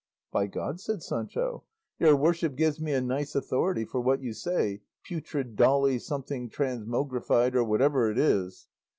[0.31, 1.63] "By God," said Sancho,
[1.99, 7.53] "your worship gives me a nice authority for what you say, putrid Dolly something transmogrified,
[7.53, 8.67] or whatever it is."